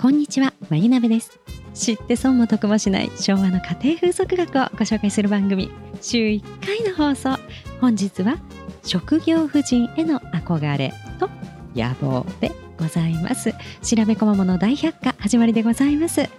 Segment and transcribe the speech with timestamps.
[0.00, 1.40] こんにちは、まゆなべです。
[1.74, 7.36] 知って損も得もしない昭和の家庭風俗学をご紹介する番組、週1回の放送。
[7.80, 8.38] 本日は、
[8.84, 11.28] 職業婦人への憧れと
[11.74, 13.52] 野望でございます。
[13.82, 16.30] 調べこまもの大百科、始まりでございます。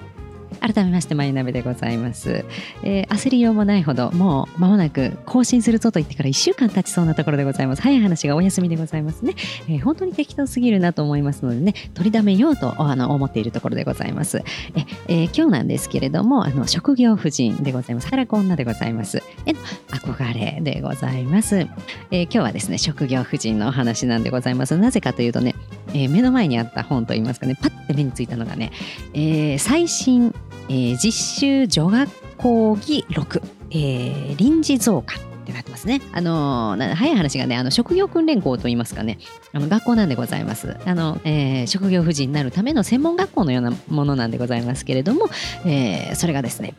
[0.59, 2.45] 改めまして、まゆなべでございます。
[2.83, 7.81] えー焦りようもないほど、もう間もなく更新するぞと言ってから1週間経ちそうなところでございます。
[7.81, 9.33] 早い話がお休みでございますね。
[9.67, 14.43] えー本当に適当すぎるなと思いますのでね、取りだめようとあの思っているところでございます。
[14.75, 18.05] ええー今日なんですけれども、あの職業婦人でございます。
[18.07, 19.21] 働く女でございます。
[19.45, 21.67] への憧れでございます、
[22.11, 24.77] えー今日はですね、職業婦人のお話なんでございます。
[24.77, 25.55] なぜかというとね、
[25.89, 28.71] えー目の前にあった本といいますかね、パッて目についたのがね、
[29.13, 30.33] えー最新、
[30.69, 33.41] えー実習女学講義録、
[33.71, 36.01] えー臨時増加ってなってますね。
[36.13, 39.17] あのーな早い話がね、あの職業訓練校といいますかね、
[39.51, 40.77] あの学校なんでございます。
[40.85, 45.29] あの、えー職業婦人になるための専門学校のようなものなんでございますけれども、
[45.65, 46.75] えーそれがですね、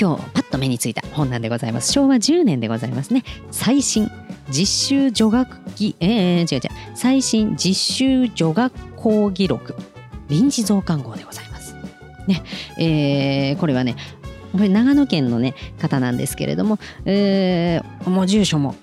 [0.00, 1.92] 今日パッと目についた本なんでございます。
[1.92, 3.22] 昭和10年でございますね。
[3.50, 4.10] 最新
[4.50, 9.74] 実習女学期、えー、違う違う、最新実習女学講義録
[10.28, 11.53] 臨時増刊号でございます。
[12.26, 12.42] ね、
[12.78, 13.96] えーこれはね、
[14.52, 18.74] これ長野県のね方なんですけれども、えーもう住所も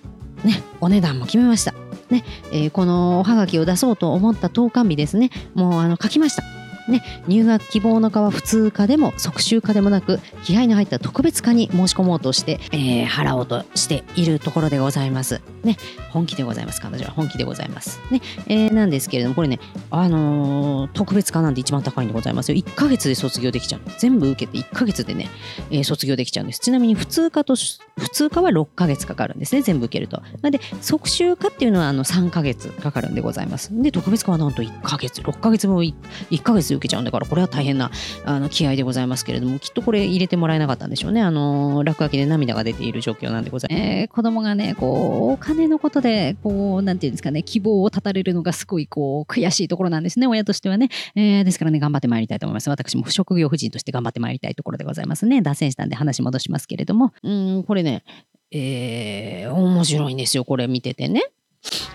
[0.44, 1.74] ねお値段も決めました。
[2.10, 6.44] ね、えーこのおはがきを出そうと思った投函日ですね、もうあの書きました。
[6.88, 15.42] ね、入学希望の科は普通科でも即習科でもなく気合の入った特別科に申し込もうとして、えー払おうとしているところでございます。
[15.64, 15.78] ね、
[16.12, 16.82] 本気でございます。
[16.82, 18.00] 彼女は本気でございます。
[18.10, 22.58] ね、えーなんですけれどもこれね、あのー特別科なんで一番高いんでございますよ。
[22.58, 23.82] 1ヶ月で卒業できちゃう。
[24.00, 25.30] 全部受けて1ヶ月でね、
[25.70, 26.60] えー卒業できちゃうんです。
[26.60, 29.62] ちなみに普通科と普通科は6ヶ月かかるんですね。
[29.62, 30.18] 全部受けると。
[30.18, 33.70] なので即習科っていうのはあの3ヶ月かかるんでございます。
[33.82, 35.94] で特別科はなんと1ヶ月、6ヶ月も 1,
[36.42, 37.92] ヶ月で受けちゃうんだからこれは大変な
[38.26, 41.22] あの気合でございますけれどもきっとこれ入れてもらえなかったんでしょうね。
[41.22, 43.82] あのー落書きで涙が出ている状況なんでございます。
[43.84, 50.90] えー子供がねこうお金のことでこうなんていうんですかね希望を絶たれるのがすごいこう悔しいところなんですね親としてはね。
[51.16, 52.70] えーですからね、頑張ってまいりたいと思います。
[52.70, 55.42] 私も職業婦人として頑張ってまいりたいところでございますね。
[55.42, 57.14] 脱線したんで話戻しますけれども。
[57.24, 58.04] うーん、これね、
[58.52, 61.24] えー面白いんですよ、これ見ててね。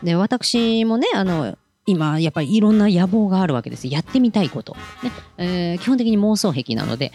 [0.02, 1.56] で、私もね、あの、
[1.86, 3.86] 今、やっぱりいろんな野望があるわけです。
[3.88, 4.76] やってみたいこと。
[5.02, 7.12] ねえー基本的に妄想癖なので、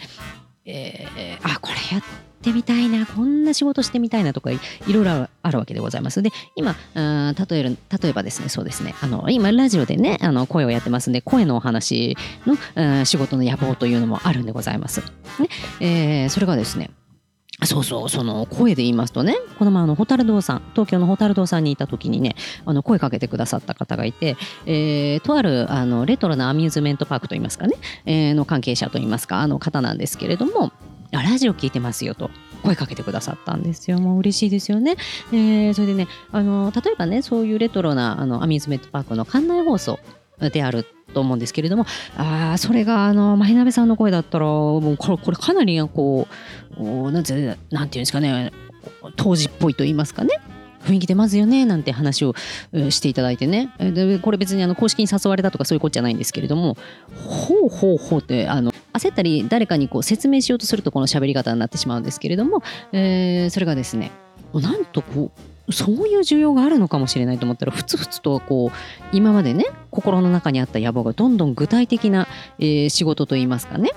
[0.64, 2.02] えーあ、これやっ
[2.42, 6.22] てみたいな、こんな仕事してみたいなとかいろいろあるわけでございます。
[6.22, 12.16] で、今、あー例える例えばですね、そうですね、あの今、ラジオでね、あの声をやってますんで、声のお話
[12.46, 15.00] の、うん仕事の野望というのもあるんでございます。
[15.40, 15.48] ね
[15.80, 16.90] えーそれがですね、
[17.64, 22.34] そうそう、その声で言いますとね、この前、あの、ホタル堂さん、東京のホタル堂さんにいた時にね、
[22.64, 24.36] あの、声かけてくださった方がいて、
[24.66, 30.72] えーとある、あの、レトロなアミューズメントパークといいますかね、えーの関係者といいますか、あの方なんですけれども、
[31.12, 32.30] ラジオ聞いてますよと。
[32.62, 33.98] 声かけてくださったんですよ。
[33.98, 34.94] もう嬉しいですよね。
[35.32, 39.98] えーそれでね、あの、例えばね、そういうレトロなあのアミューズメントパークの館内放送
[40.50, 41.86] であると思うんですけれども、
[42.16, 46.26] あそれが、あの、マヒナベさんの声だったら、もうこれ、これかなり、こ
[46.78, 48.52] う、なんて、なんていうんですかね、
[49.16, 50.30] 当時っぽいと言いますかね。
[50.84, 52.34] 雰囲気出ますよねなんて話を
[52.90, 56.76] していただいてねでこれ別にあの公式に誘われたとかそういうことじゃないんですけれども
[57.24, 64.10] ほうほうほうってあの焦ったり誰かにこう説明しようとするとこの喋り方になってしまうんですけれども、えーそれがですね
[64.54, 72.26] なんとこうそういう需要があるのかもしれないと思ったらふつふつとこう今までね心の中にあった野望がどんどん具体的な、
[72.58, 73.92] えー仕事といいますかね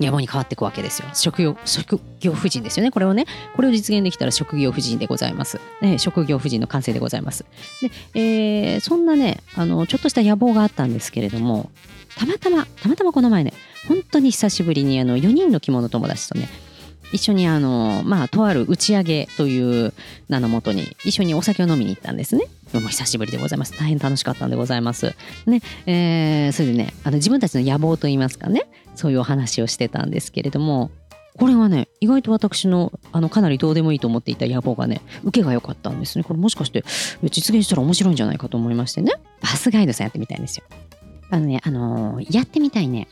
[0.00, 1.08] 野望に変わっていくわけですよ。
[1.12, 2.92] 職業、職業婦人ですよね。
[2.92, 5.60] これをね、これを実現できたら職業婦人でございます。
[5.80, 7.44] ね、職業婦人の完成でございます。
[8.14, 11.70] で、えーそんなね、あの、ちょっとした野望があったんですけれども、
[12.16, 13.52] たまたま、たまたまこの前ね、
[13.88, 16.48] 本当に久しぶりにあの4人の着物友達とね、
[17.12, 19.92] 一緒にあの、まあ、とある打ち上げという
[20.28, 22.44] 名のもとに一緒にお酒を飲みに行ったんですね。
[22.74, 23.72] もう久しぶりでございます。
[23.78, 25.14] 大変楽しかったんでございます。
[25.46, 30.90] ね、えーそれでね、あの自分たちの野望といいますかね、そういうお話をしてたんですけれども、
[31.38, 36.24] これはね、意外と私のあのかなりどうでもいいと思っていた野望がね、受けが良かったんですね。
[36.24, 36.84] これもしかして
[37.30, 40.64] 実現したら面白いんじゃないかと思いましてね、バスガイドさんやってみたいんですよ。
[41.30, 43.06] あのね、あのーやってみたいね、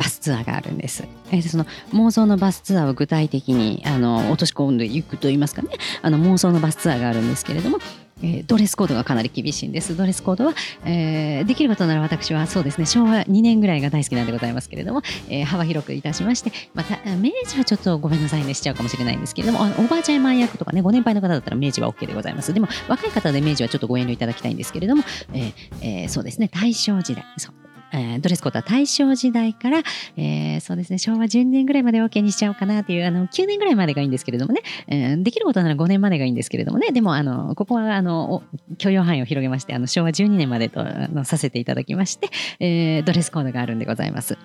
[0.00, 1.04] バスツアーがあるんです。
[1.30, 5.68] えーその妄想のバスツアーを具体的にあの落とし込んでいくといいますかね、
[6.00, 7.78] あの妄想のバスツアーがあるんですけれども、
[8.22, 9.94] えードレスコードがかなり厳しいんです。
[9.96, 10.54] ドレスコードは、
[10.86, 22.54] えーできることなら私はそうですね、昭和2年ぐらいが大好きなんでございますけれども、えー幅広くいたしまして、また、明治はちょっとごめんなさいね、しちゃうかもしれないんですけれども、おばあちゃんマ役とかね、ご年配の方だったら明治は OK でございます。
[22.54, 25.04] でも、若い方で明治はちょっとご遠慮いただきたいんですけれども、
[25.34, 25.52] えー
[25.82, 27.54] えーそうですね、大正時代、そう
[27.92, 29.82] えー、ドレスコードは大正時代から、
[30.16, 38.42] えー、そうですね、昭和12年ぐらいまで OK にしちゃおうかなという、あの、9年ぐらいまでがいいんですけれどもね、えー、できることなら5年までがいいんですけれどもね、でも、あの、ここは、あの、
[38.78, 42.28] 許容範囲を広げまして、あの、昭和12年までとあのさせていただきまして、
[42.60, 44.38] えー、ドレスコードがあるんでございます。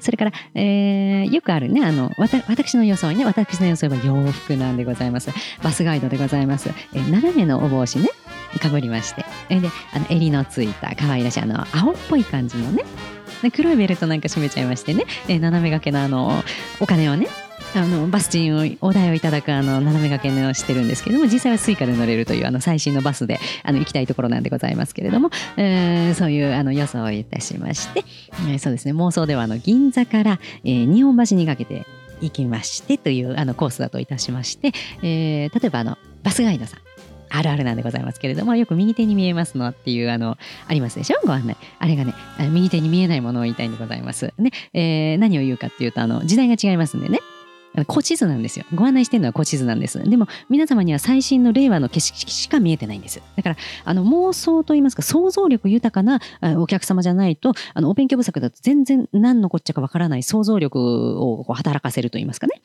[0.00, 5.30] それから、えー、よくあるね、あの、わた私の装いね、私の装いは洋服なんでございます。
[5.62, 6.70] バスガイドでございます。
[6.94, 8.10] えー、斜めのお帽子ね、
[8.60, 12.84] かぶりまして、で、あの、襟のついた可愛らしい、あの、青っぽい感じのね、
[13.54, 16.42] 黒いベルトなんか締めちゃいましてね、え、斜め掛けのあの、
[16.80, 17.28] お金をね、
[17.74, 28.04] あのバス賃をお代をいただくあの斜め掛けのしてるんですけども実際は Suica で乗れるというあの最新のバスであの行きたいところなんでございますけれども、えー、そういうあの予想をいたしまして、
[28.48, 28.92] えー、そうですね。
[28.92, 31.86] 妄想ではあの銀座から、えー、日本橋にかけて
[32.20, 34.72] 行きましてというあのコースだといたしまして、
[35.02, 36.85] えー、例えばあのバスガイドさん。
[37.28, 40.36] あるあるなんでございますけれども、よく右手に見えますのっていう、あの、
[40.66, 41.18] ありますでしょ？
[41.24, 41.56] ご案内。
[41.78, 42.14] あれがね、
[42.50, 44.32] 右手に見えないものを言いたいんでございます。
[44.38, 47.20] ね、えー、何を言うかっていうと、あの、時代が違いますんでね。
[47.88, 48.64] 古地図なんですよ。
[48.74, 50.02] ご案内してるのは古地図なんです。
[50.02, 53.20] でも皆様には最新の令和の景色しか見えてないんです。
[53.36, 56.20] だからあの妄想といいますか想像力豊かな
[56.58, 62.62] お客様じゃないとあのお勉強不足だと全然何のこっちゃかわからない想像力を働かせるといいますかね。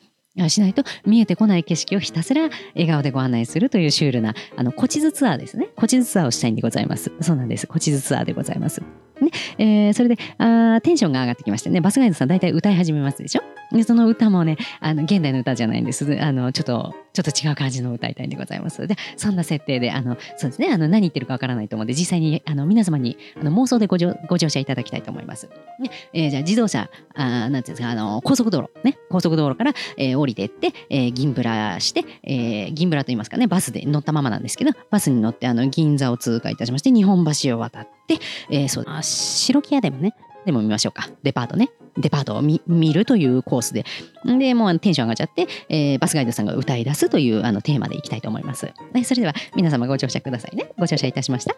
[0.48, 5.68] しないと見えてこない景色をひたすら笑顔でご案内するというシュールなあの古地図ツアーですね。
[5.76, 7.12] 古地図ツアーをしたいんでございます。
[7.20, 7.66] そうなんです。
[7.66, 8.80] 古地図ツアーでございます。
[8.80, 9.30] ね。
[9.58, 11.80] えー、それであテンションが上がってきましてね。
[11.80, 13.42] バスガイドさん大体歌い始めますでしょ？
[13.72, 16.18] でその歌もねあの現代の歌じゃないんです。
[16.20, 18.86] あのちょっとちょっと違う感じの歌いたいんでございます。
[18.86, 20.70] でそんな設定であのそうですね。
[20.72, 25.48] あの何言ってるかわからないと思うんで実際にあの皆様にあの妄想でご乗ご乗車いただきたいと思います、
[25.78, 25.90] ね。
[26.12, 28.70] えー、じゃあ自動車あなんていうんですかあの高速道路。
[28.84, 28.98] ね。
[29.10, 38.18] 高速道路から、えー、降りてって、えー、銀ブラして、えー、銀ブラと言いますかねバスで乗ったままなんですけどバスに乗ってあの銀座を通過いたしまして日本橋を渡って、
[38.50, 40.14] えー、そうあ白木屋でもね
[40.44, 41.08] でも見ましょうか。
[41.22, 41.70] デパートね。
[41.96, 42.60] デパートを見
[42.92, 43.84] るというコースで。
[44.24, 48.72] で、もうテンション上がっちゃって、えー、バスガイドさんが歌い出すというあのテーマでいきたいと思います。
[49.04, 50.72] それでは皆様ご乗車くださいね。
[50.78, 51.54] ご乗車いたしました。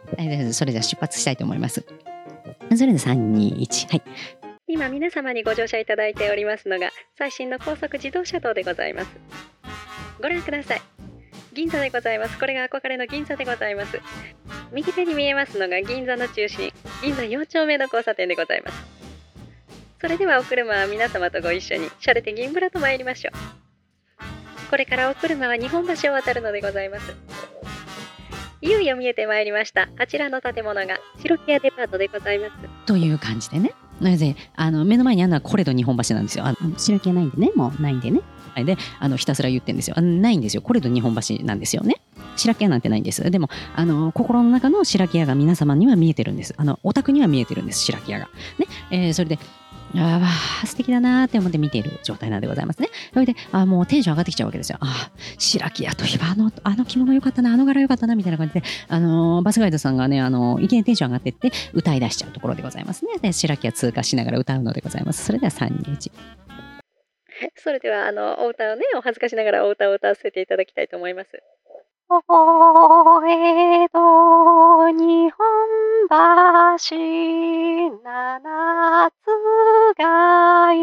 [0.52, 1.84] それでは出発したいと思います。
[2.76, 3.88] それで3、2、1。
[3.90, 4.43] はい。
[4.66, 9.10] 今皆様にご乗車いただいておりますのが最新の高速自動車道でございます。
[10.22, 10.82] ご覧ください。
[11.52, 12.38] 銀座でございます。
[12.38, 14.00] これが憧れの銀座でございます。
[14.72, 16.72] 右手に見えますのが銀座の中心、
[17.02, 18.84] 銀座4丁目の交差点でございます。
[20.00, 24.70] それではお車は皆様とご一緒に、シャレて銀ブラと参りましょう。
[24.70, 27.14] これからお車は日本橋を渡るのでございます。
[28.62, 29.90] いよいよ見えてまいりました。
[29.98, 32.52] あちらの建物が白木屋デパートでございます。
[32.86, 33.74] という感じでね。
[34.00, 36.46] なぜあの目の前にあるのはコレド日本橋なんですよ。
[36.46, 38.20] あ白木屋ないんでね、もうないんでね。
[38.64, 40.00] であのひたすら言ってんですよ。
[40.00, 40.62] ないんですよ。
[40.62, 41.96] これと日本橋なんですよね。
[42.36, 43.28] 白木屋なんてないんです。
[43.30, 46.54] でも、あの、心の中の白木屋が皆様には見えてるんです。
[46.56, 48.28] あの、お宅には見えてるんです、白木屋が。
[48.58, 48.66] ね。
[48.90, 49.38] えー、それで、
[49.96, 50.20] あ
[50.62, 52.88] あ、素敵だなって思って見ている状態なんでございますね。
[53.12, 54.78] それで、あもうテンション上がってきちゃうわけですよ。
[54.80, 63.12] あ白木屋といえば、あの、あの着物よかったな、あの柄よかったな、みたいな感じで、あのバスガイドさんがね、あのいきなりテンション上がっていって歌い出しちゃうところでございますね。
[63.20, 65.24] で、白木屋通過しながら歌うのでございます。
[65.24, 66.10] それでは3、2、1。
[67.56, 71.30] それでは、あの、お歌をね、お恥ずかしながらお歌を歌わせていただきたいと思います。
[72.10, 75.40] お江戸日本
[76.10, 76.96] 橋
[78.04, 79.26] 七つ
[79.98, 80.78] がい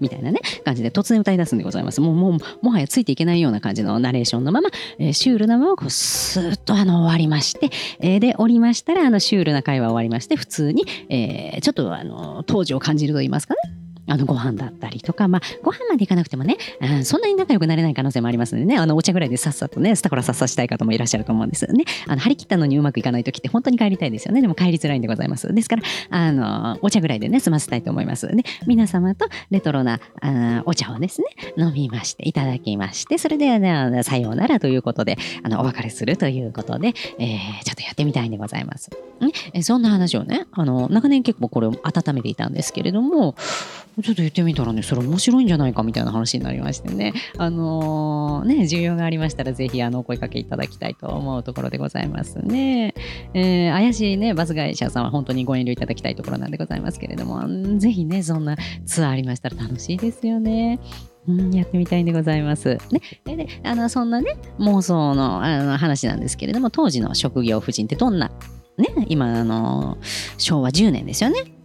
[0.00, 2.00] みたいなね、感じで突然歌い出すんでございます。
[2.00, 13.60] もう、もう、もはやついていけないような感じのナレーションのまま、えー、シュールなまま、こう、スーッとあの、終わりまして、えー、で、降りましたら、あの、シュールな会話終わりまして、普通に、えー、ちょっとあの、当時を感じると言いますかね、
[14.08, 21.84] あのご飯だったりとか、まあ、ご飯まで行かなくてもね、うん、そんなに仲良くなれない可能性もありますのでね、あのお茶ぐらいでさっさとね、スタコラさっさしたい方もいらっしゃると思うんですよね。
[22.06, 24.40] あの張り切ったのにうまくいかない時って本当に帰りたいですよね。
[24.40, 25.52] でも帰りづらいんでございます。
[25.52, 28.26] ですから、あのお茶ぐらいでね、済ませたいと思います。
[28.28, 38.90] で、皆様とレトロなあお茶をですね、飲みまして、いただきまして、それでは、ね、さようならということで、あのお別れするということで、えー、ちょっとやってみたいんでございます。
[39.52, 43.34] ね、そんな話をね、あの長年結構これを温めていたんですけれども、
[44.02, 52.94] ちょっと言ってみたらね、それ面白いんじゃないかみたいな話になりましてね、あのー、ね、需要がありましたら、ぜひ、あの、お声かけいただきたいと思うところでございますね。
[53.32, 57.42] えー、怪しいね、バス会社さんは本当にご遠慮いただきたいところなんでございますけれども、
[57.78, 60.78] ぜひね、そんなツアーありましたら楽しいですよね。
[61.26, 62.78] うん、やってみたいんでございます。
[62.90, 68.30] ね、であのそんなね妄想のあの話なんですけれども当時の職業婦人ってどんな
[68.78, 69.98] ね今あの
[70.38, 71.55] 昭和10年ですよね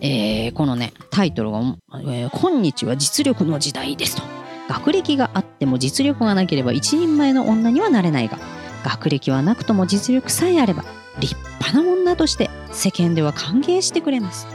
[0.00, 4.22] えー、このねタイトルが、えー、今日は実力の時代です」と。
[4.68, 8.38] 学歴があっても実力がなければ一人前の女にはなれないが
[8.82, 10.84] 学歴はなくとも実力さえあれば
[11.18, 14.46] 立派な女として世間では歓迎してくれます。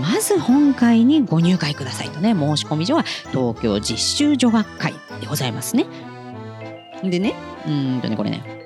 [0.00, 5.86] まず本会にご入会くださいとね申し込み所は東京実習女学会でございますね。
[7.02, 7.34] でね
[7.66, 8.59] うんとねこれね。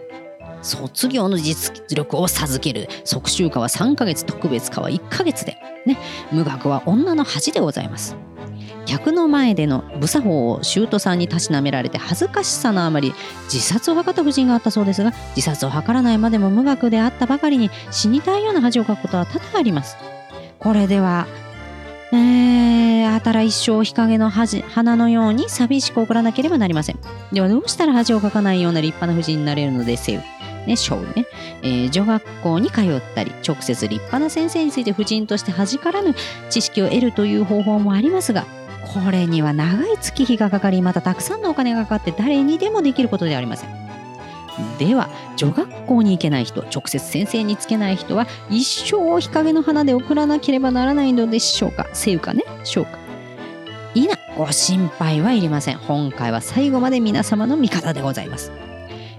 [0.64, 2.88] 卒業の実力を授ける。
[3.04, 5.56] 即習科は3ヶ月特別科は1ヶ月で、
[5.86, 5.98] ね、
[6.32, 8.16] 無学は女の恥でございます。
[8.86, 19.96] 客の前での無作法を舅さんにたしなめられて恥ずかしさのあまり自殺を図った夫人があったそうですが自殺を図らないまでも無学であったばかりに死にたいような恥をかくことは多々あります。
[20.58, 21.26] これでは
[22.12, 26.98] えー、あたら一生日陰の恥花のように寂しく送らなければなりません。
[27.32, 30.22] ではどうしたら恥をかかないような立派な婦人になれるのですよ。
[30.66, 31.26] ね、章ね、
[31.62, 36.14] えー、女学校に通ったり、直接立派な先生について婦人として恥からぬ
[36.50, 38.46] 知識を得るという方法もありますが、
[38.94, 43.70] これには長い月日がかかり、またたくさんのお金がかかって誰にでもできることではありません。
[44.78, 51.88] では、女学校に行けない人、直接先生につけない人は、一生日陰の花で送らなければならないのでしょうか？
[51.92, 52.98] せゆかね、しょうか？
[53.94, 55.78] いな、ご心配はいりません。
[55.78, 58.52] 今回は最後まで皆様の味方でございます。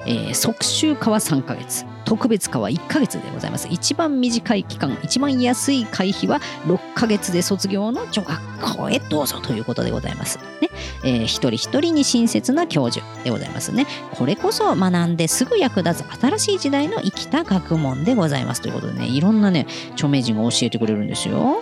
[0.06, 1.86] えー、即習科は3ヶ月。
[2.06, 3.68] 特別科は1ヶ月でございます。
[3.70, 10.40] 一番短い期間一番安い会費は6ヶ月で卒業の女学校へどうぞということでございます。
[10.62, 10.70] ね、
[11.04, 13.88] えー、一人一人に親切な教授でございますね。
[14.12, 18.62] これこそ学んですぐ役立つ新しい時代の生きた学問でございます。
[18.62, 21.58] ということでねいろんなね著名人が教えてくれるんですよ。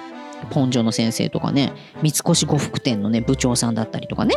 [0.50, 1.72] ポンジョの先生とかね
[2.02, 4.36] 三越呉服店のね部長さんだったりとかね。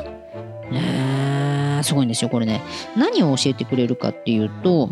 [1.86, 2.62] すごいんですよ、これね。
[2.96, 4.90] 何を教えてくれるかっていうと、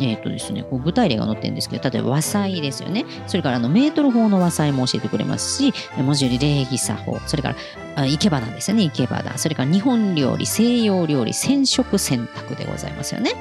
[0.00, 3.04] えっ、ー、とですね、こう具体例が載ってるんですけど、例えば和裁ですよね。
[3.26, 7.56] それからあのメートル法の和裁も教えてくれますし、文字より礼儀作法、それから
[7.96, 9.38] あ生け花ですよね、生け花。
[9.38, 13.32] それから日本料理、西洋料理、染色選択でございますよね。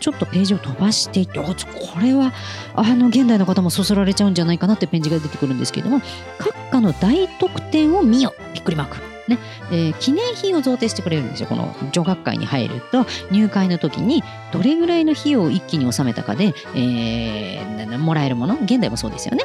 [0.00, 1.54] ちょっとページを飛ばしていって、こ
[2.00, 2.32] れは
[2.74, 6.00] あの現代の方もそそられちゃうんじゃないかなってページが出てくるんですけれども、
[6.38, 9.05] 閣下の大得点を見よ、びっくりマーク。
[9.28, 9.38] ね。
[9.70, 11.48] えー、記念品を贈呈してくれるんですよ。
[11.48, 18.54] この女学会に入ると入会の時にどれぐらいの費用を一気に納めたかで、えー、もらえるもの？
[18.54, 19.44] 現代もそうですよね。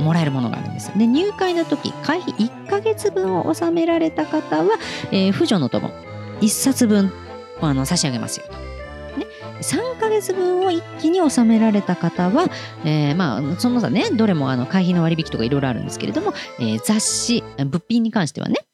[0.00, 0.96] もらえるものがあるんです。
[0.96, 4.70] で入会の時会費1ヶ月分を納められた方は、
[5.10, 5.90] えー、の友
[6.40, 7.12] 1冊分
[7.60, 8.66] あの差し上げますよと。
[9.60, 12.50] 3ヶ月分を一気に納められた方は、
[12.84, 18.65] えー、まあその他ねどれもあの会費の割引とかいろいろあるんですけれども、えー、雑誌物品に関してはね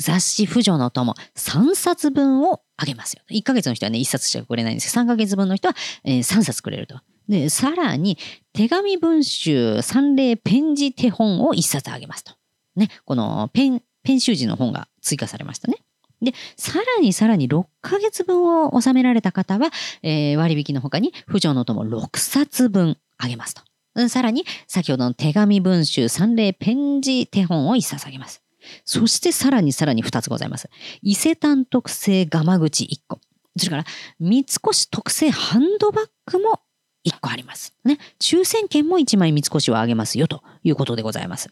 [0.00, 3.22] 雑誌婦女の友3冊分をあげますよ。
[3.30, 6.98] 1ヶ月の人はね、1冊しかくれないんですけど、3ヶ月分の人は、えー、3冊くれると。
[7.28, 8.18] で、さらに、
[8.52, 12.32] 手紙文集三例ペン字手本を1冊あげますと。
[12.76, 15.76] ね、このペン、ペン習字の本が追加されましたね。
[16.22, 19.70] で、さらにさらに6ヶ月分を納められた方は、
[20.02, 24.08] えー、割引の他に、婦女の友6冊分あげますと。
[24.08, 28.42] さらに、先ほどの手紙文集三例ペン字手本を1冊あげます。
[28.84, 30.68] そしてさらにさらに2つございます。
[31.02, 33.20] 伊勢丹特製ガマ口1個。
[33.56, 33.84] それから
[34.18, 36.60] 三越特製ハンドバッグも
[37.04, 37.74] 1個あります。
[37.84, 37.98] ね。
[38.18, 41.50] 抽選券も1枚三越をあげますよということでございます。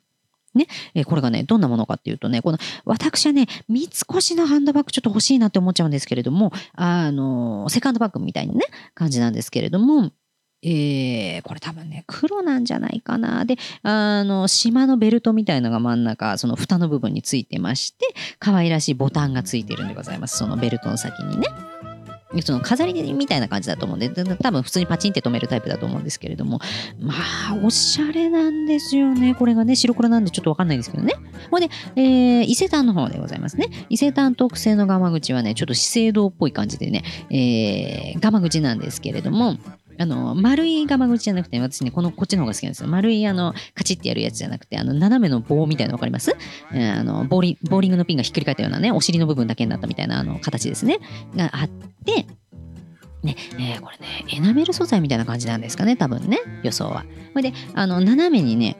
[0.54, 10.10] ね、えこれがね、どんなものかっていうとね、この、私はね、三越のハンドバッグちょっと欲しいなって思っちゃうんですけれども、あの、セカンドバッグみたいなね、感じなんですけれども、
[10.62, 13.44] えー、これ多分ね、黒なんじゃないかな。
[13.44, 18.06] で、あの、島のベルトみたいのが真ん中、その蓋の部分についてまして、
[18.38, 20.38] 可愛らしいボタンがついてるんでございます。
[20.38, 21.46] そのベルトの先にね。
[22.42, 26.60] その飾りみたいな感じだと思うんで、多分普通にパチンって止めるタイプだと思うんですけれども、
[27.00, 29.34] まあ、おしゃれなんですよね。
[29.34, 31.14] これがね、白黒なんでちょっとわかんないですけどね。
[31.50, 33.68] ほんで、えー、伊勢丹の方でございますね。
[33.88, 39.56] 伊勢丹特製のガマ口はね、ちょっと資生堂っぽい感じでね、えー、ガマ口なんですけれども、
[39.98, 42.88] あの、丸いがま口じゃなくて、私ね、この、こっちの方が好きなんですよ。
[42.88, 46.36] 丸い、あの、カチッてやるやつじゃなくて、あの、斜めの棒みたいなの分かります、
[46.72, 50.98] えー、あのボーリ、ボーリングのピンがひっくり返ったようなね、お尻の部分だけになったみたいな、あの、形ですね。
[51.36, 51.68] があっ
[52.04, 52.26] て、
[53.22, 57.04] ね、えー、これね、エナメル素材みたいな感じなんですかね、多分ね、予想は。
[57.32, 58.76] これで、あの、斜めにね、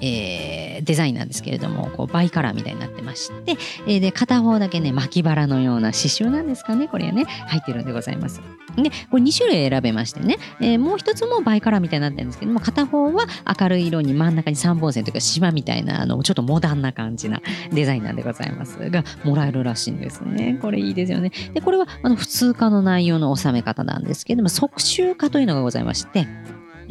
[0.00, 3.56] えー、デザインなんですけれども、こうバイカラーみたいになってまして、
[3.86, 8.40] えー、で、片方だけね、巻きバラのような刺繍なんですかね、これはね、入ってるんでございます。
[8.76, 13.26] で、これ2種類選べましてね、えー、もう一つもバイカラーみたいになってるんですけども、片方は
[13.60, 17.40] 明るい色に真ん中に3本線というか島みたいな、あの、ちょっとモダンな感じな
[17.72, 20.58] デザインなんでございますが、もらえるらしいんですね。
[20.60, 21.32] これいいですよね。
[21.54, 26.26] で、これは、あの、普通科の内容の収め方なんですけども、即習科というのがございまして、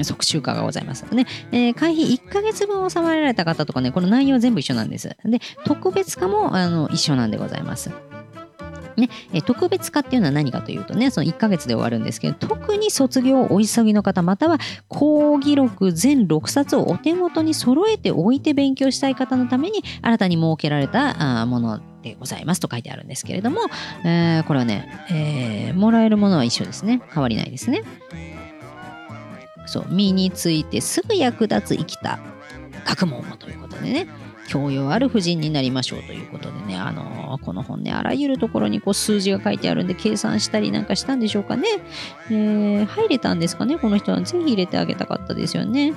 [0.03, 1.25] 即習過がございますね。
[1.51, 5.15] えー、会費1ヶ月分収まられた方とかね、この内容全部一緒なんです。
[5.25, 7.91] で、特別化もあの一緒なんでございます。
[8.99, 23.61] ね、え特別化っていうのは何かというとね、その1ヶ月で終わるんですけど、特に卒業お急ぎの方、または講義録全6冊をお手元に揃えておいて勉強したい方のために、新たに設けられたものでございますと書いてあるんですけれども、
[24.03, 27.01] えー、これはね、えー、もらえるものは一緒ですね。
[27.13, 27.83] 変わりないですね。
[29.69, 32.19] そう、身についてすぐ役立つ生きた
[32.85, 34.07] 学問をということでね、
[34.49, 41.67] 教養ある婦人になりましょうということでね、あのー、この本ね、あらゆるところにこう数字が書いてあるんで、計算したりなんかしたんでしょうかね。
[42.31, 44.19] えー、入れたんですかね、この人は。
[44.21, 45.93] 是非入れてあげたかったですよね。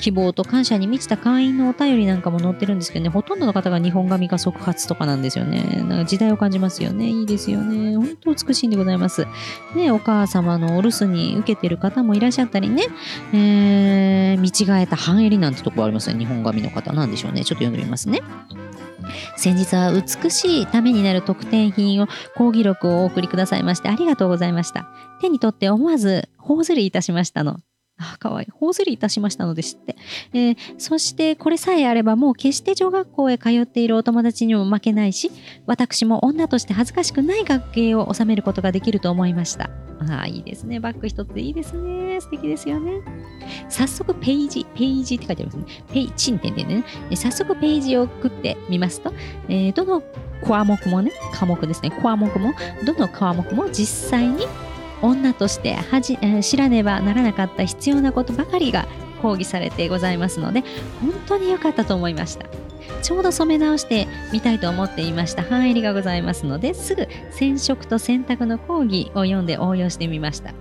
[0.00, 5.82] 希望と感謝に満ちた会員のお便りなんかも載ってるんですけどね、ほとんどの方が日本髪が即発とかなんですよね。
[5.88, 7.08] なんか時代を感じますよね。
[7.08, 7.96] いいですよね。
[7.96, 9.26] 本当美しいんでございます。
[9.74, 12.84] ね、お母様のお留守に受けてる方もいらっしゃったりね、
[13.32, 16.18] えー、見違えた半襟なんてとこありますね。
[16.18, 17.44] 日本髪の方なんでしょうね。
[17.44, 18.20] ちょっと読んでみますね。
[19.36, 24.88] 先日は美しいためになる特典品を講義録をお送りくださいましてありがとうございました。
[25.20, 27.60] 手に取って思わず頬ずりいたしましたの。
[28.00, 28.50] あ、かわいい。
[28.50, 29.96] 頬ずりいたしましたのですって。
[30.32, 35.30] えー、そしてこれさえあればもう決して女学校へ通っているお友達にも負けないし、
[35.66, 39.70] 私も女として恥ずかしくない学芸を収めることができると思いました。
[40.08, 40.80] ああ、いいですね。
[40.80, 42.18] バッグ一ついいですね。
[42.22, 43.02] 素敵ですよね。
[43.68, 45.64] 早速ページ、ページって書いてありますね。
[45.92, 46.84] ペイ、チン点でね。
[47.14, 49.12] 早速ページを送ってみますと、
[49.48, 50.02] えー、どの
[50.42, 51.90] 項目もね、科目ですね。
[51.90, 52.54] 項目も、
[52.86, 54.46] どの科目も実際に
[55.02, 58.86] 女としてはじ、えー、知らねばならなかった必要なことばかりが
[59.22, 60.62] 講義されてございますので
[61.00, 62.46] 本当に良かったと思いました。
[63.02, 65.42] ちょうど染め直してみたいと思っていました。
[65.42, 70.52] 半襟がございますのですぐ染色と洗濯の講義を読んで応用してみました。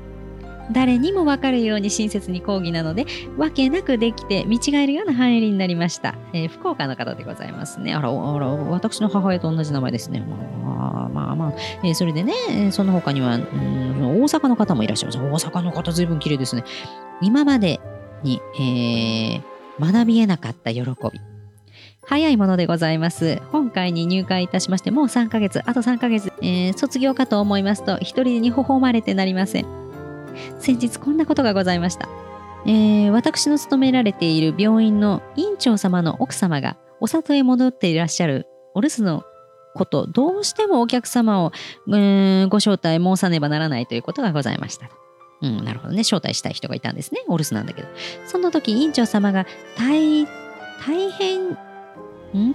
[0.72, 3.06] 誰にも分かるように親切に講義なので、
[3.38, 6.16] わけなくできて見違えるような範囲になりました。
[6.34, 7.94] えー、福岡の方でございますね。
[7.94, 10.20] あら、あら、私の母親と同じ名前ですね。
[10.20, 12.34] まあまあまあ、えー、それでね、
[12.72, 13.42] その他には、大
[14.24, 15.48] 阪の方もいらっしゃいます。
[15.48, 16.64] 大阪の方、ずいぶん綺麗ですね。
[17.22, 17.80] 今まで
[18.24, 19.42] に、えー、
[19.80, 21.20] 学び得なかった喜び。
[22.04, 23.40] 早いものでございます。
[23.52, 29.79] 今回に入会いたしまして、もう3ヶ月、あと3ヶ月、えー、卒業かと思いますと、一人に微笑まれてなりません。
[30.60, 32.08] 先日こんなことがございました。
[32.66, 39.24] えー、私の勤められている病院の院長様の奥様がお里へ戻っていらっしゃるお留守の
[39.74, 41.52] ことどうしてもお客様を、
[41.88, 44.90] ご招待申さねばならないということがございました。
[45.42, 46.02] うん、なるほどね。
[46.02, 47.22] 招待したい人がいたんですね。
[47.28, 47.88] お留守なんだけど。
[48.26, 49.46] その時、院長様が
[49.78, 50.26] 大、
[50.86, 51.58] 大変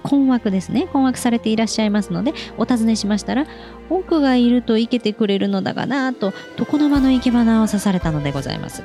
[0.03, 0.87] 困惑ですね。
[0.91, 3.45] 困惑されていらっしゃいますので、お尋ねしましたら、
[3.89, 8.83] 僕がいると生けてくれるのだがなと、床の間の生け花を刺されたのでございます。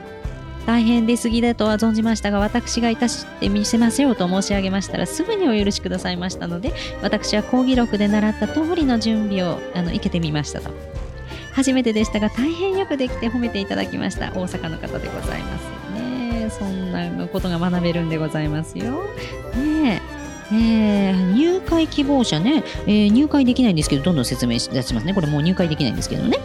[0.66, 6.72] 大変出過ぎだとは存じましたが、私がいたしてみせますよと申し上げましたら、すぐにお許しくださいましたので、
[7.02, 10.70] 私は講義録で習った通りの準備をあの生けてみましたと。
[11.52, 14.30] 初めてでしたが、大変よくできて褒めていただきました。
[14.32, 16.48] 大阪の方でございますね。
[16.50, 19.02] そんなことが学べるんでございますよ。
[19.56, 20.19] ねえ。
[20.52, 25.14] えー、入会希望者ね、えー、入会できないんですけど、どんどん説明し出しますね。
[25.14, 26.38] これもう入会できないんですけどね。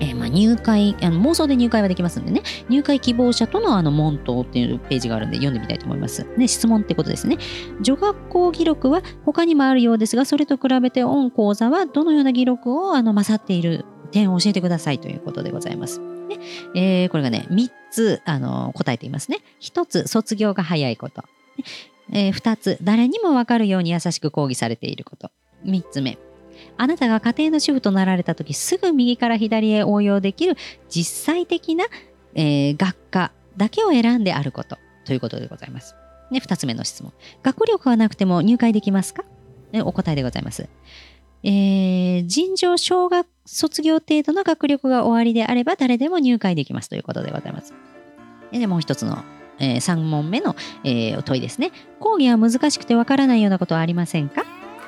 [0.00, 6.26] えー、まあ、入会あの、妄想で入会はできますんでね、入会希望者とのあの問答っていうページがあるんで読んでみたいと思います。
[6.36, 7.38] ね、質問ってことですね。
[7.80, 16.00] 女学校記録は他にもあるようですが、それと比べてオン講座はどのような記録をあの勝っている点を教えてくださいということでございます。
[16.00, 16.38] ね
[16.74, 19.38] えー、これがね、3つあの答えていますね。
[19.60, 21.24] 1つ、卒業が早いこと。
[22.12, 25.30] えー、2つ、誰にもわかるように優しく講義されていること。
[25.64, 26.18] 3つ目、
[26.76, 30.56] あなたが家庭の主婦となられた時すぐ右から左へ応用できる
[30.88, 31.84] 実際的な、
[32.34, 35.94] えー、学科だけを選んであることということでございます。
[36.30, 37.12] ね、2つ目の質問。
[37.42, 39.24] 学力はなくても入会できますか、
[39.72, 40.68] ね、お答えでございます。
[41.42, 47.74] えー、尋常小学卒業程度の学力が終わりであれば誰でも入会できますということでございます。
[48.52, 49.24] で、もう一つの
[49.60, 51.70] えー、3問目の、えー、問いですね。
[52.00, 54.44] 講義は難しくてわからないようなことはありませんか？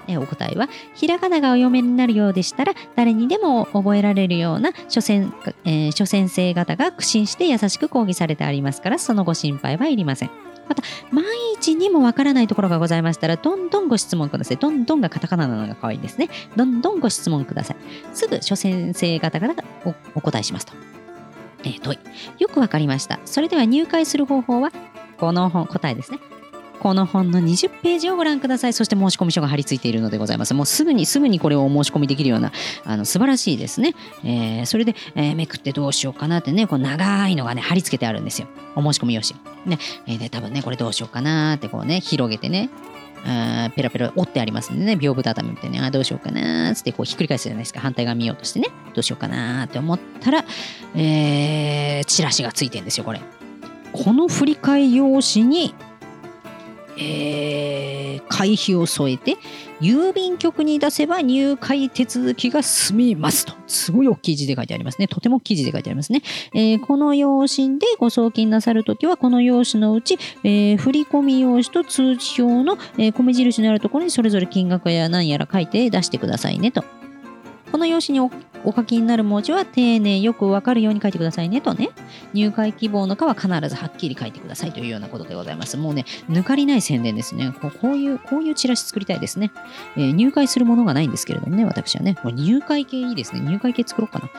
[0.08, 5.32] えお答えは、ひらがながお読めになるようでしたら、誰にでも覚えられるような諸先,、
[5.64, 10.30] えー、諸先生方が苦心して優しく講義されてありますから、そのご心配はいりません。
[10.68, 14.56] また、万一にもわからないところがございましたら、どんどんご質問ください。
[14.56, 16.28] どんどんがカタカナなのが可愛いですね。
[16.56, 17.76] どんどんご質問ください。
[18.12, 19.54] すぐ諸先生方が
[19.84, 21.01] おお答えしますと。
[21.64, 21.98] えー、問い。
[22.38, 23.20] よくわかりました。
[23.24, 24.70] それでは入会する方法は、
[25.18, 26.18] この本、答えですね。
[26.82, 28.72] この本の20ページをご覧ください。
[28.72, 30.52] そして申込書が貼り付いているのでございます。
[30.52, 32.50] もうすぐにすぐにこれをお申し込みできるような、
[32.84, 33.94] あの素晴らしいですね。
[34.24, 38.48] えー、それで、えー、めくってどうしようかなってね、こう長いのがね、貼り付けてあるんですよ。
[38.74, 39.38] お申し込み用紙。
[39.64, 42.68] ね、えー、で、多分ね、これどうしようかなってこうね、広げてね、
[43.24, 47.80] あペラペラ折ってありますんでね、屏風畳みたいに、あどうしようかなつってこうひっくり返すじゃないですか。
[47.80, 50.44] 反対側見ようとしてね、どうしようかなって思ったら、
[50.94, 53.20] えー、チラシがついてんですよ、これ。
[53.92, 55.74] この振り替え用紙に、
[56.98, 59.36] えー、会費を添えて、
[59.80, 63.54] 郵便局に出せば入会手続きが済みますと。
[63.66, 65.08] すごい大きい字で書いてありますね。
[65.08, 66.22] とても大きい字で書いてありますね。
[66.54, 76.84] えー、この用紙でご送金なさるときは、この用紙のうち、えー、振込用紙と通知表の、えー、米印のあるところにそれぞれ金額や何やら書いて出してくださいねと。
[77.70, 78.30] この用紙に
[78.64, 81.90] お書きになる文字は丁寧よくわかるように書いてくださいねとね。
[82.32, 85.76] 入会希望のかは必ずはっきり書いてくださいというようなことでございます。
[85.76, 87.52] もうね、抜かりない宣伝ですね。
[87.60, 89.50] こういう、こういうチラシ作りたいですね。
[89.96, 92.16] えー、入会するものがないんですけれどもね、私はね。
[92.24, 93.40] 入会系いいですね。
[93.40, 94.30] 入会系作ろうかな。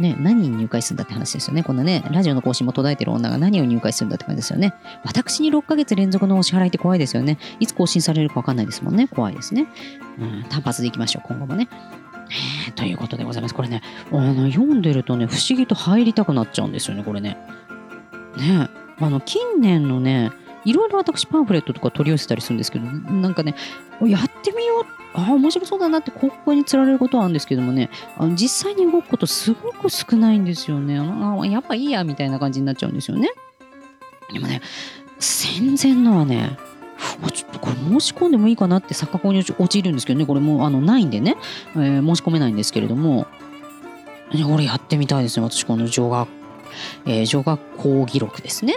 [0.00, 1.62] ね、何に入会するんだって話ですよね。
[1.62, 4.74] こんなね、ラジオの更新も途絶えてる女が何を入会するんだって感じですよね。
[5.04, 7.38] 私に6ヶ月連続のお支払いって怖いですよね。
[7.60, 9.08] いつ更新されるかわかんないですもんね。
[9.08, 9.66] 怖いですね。
[10.18, 11.68] うん、単発でいきましょう、今後もね。
[12.74, 13.54] ということでございます。
[13.54, 13.82] これね、
[14.12, 17.36] あの読んでるとね、不思議と入りたくなっちゃうんですよね、これね。
[18.36, 20.30] ねあの、近年のね、
[20.64, 23.54] いろいろ私パンフレットとか取り寄せたりするんですけど、なんかね、
[24.02, 24.86] やってみよう。
[25.14, 30.98] ああ、面白そうだなって広告につられることはあるんですけどもね、あの実際に動くことすごく少ないんですよね。
[30.98, 33.30] あやっぱいいや、みたいな感じになっちゃうんですよね。
[34.32, 34.60] でもね、
[35.20, 36.56] 戦前のはね、
[37.64, 41.36] これ申し込んでもいいかなって錯覚に陥るんですけどね、これもうあのないんでね、
[41.74, 43.26] えー、申し込めないんですけれども、
[44.46, 46.28] これやってみたいですね、私この女学、
[47.06, 48.74] えー、女学講義録ですね。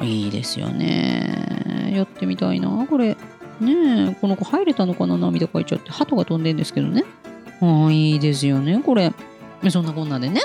[0.00, 1.92] いいですよね。
[1.94, 3.16] やってみたいな、これ。
[3.60, 7.04] ねえ、この子入れたのかな涙かいちゃって、鳩が飛んでんですけどね。
[7.60, 9.12] ああ、いいですよね、これ。
[9.70, 10.40] そんなこんなでね、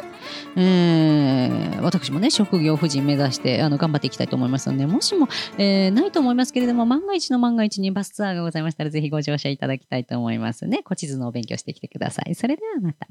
[0.55, 5.27] えー、私もね、職業婦人目指してあの頑張っていきたいと思いますので、もしも、
[5.57, 10.81] えー、ないと思いますけれども、万が一の万が一にバスツアーがございましたら、ぜひご乗車いただきたいと思いますね。
[10.83, 12.35] 古地図のお勉強してきてください。
[12.35, 13.07] それではまた。